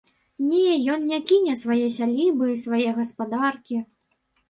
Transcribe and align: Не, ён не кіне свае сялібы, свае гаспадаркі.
Не, 0.45 0.71
ён 0.93 1.03
не 1.11 1.19
кіне 1.33 1.53
свае 1.65 1.79
сялібы, 1.99 2.51
свае 2.65 2.83
гаспадаркі. 2.99 3.77